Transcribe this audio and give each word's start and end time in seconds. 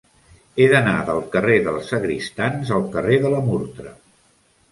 He 0.61 0.65
d'anar 0.69 0.93
del 1.09 1.19
carrer 1.35 1.57
dels 1.67 1.91
Sagristans 1.93 2.71
al 2.77 2.89
carrer 2.95 3.19
de 3.27 3.31
la 3.35 3.45
Murtra. 3.51 3.93